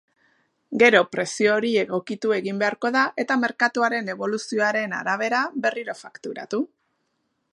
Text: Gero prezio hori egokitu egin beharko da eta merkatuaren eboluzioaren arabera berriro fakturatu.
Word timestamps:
Gero 0.83 1.01
prezio 1.15 1.51
hori 1.57 1.73
egokitu 1.81 2.33
egin 2.37 2.63
beharko 2.63 2.91
da 2.95 3.03
eta 3.25 3.37
merkatuaren 3.43 4.11
eboluzioaren 4.15 4.99
arabera 5.03 5.45
berriro 5.67 5.99
fakturatu. 6.03 6.65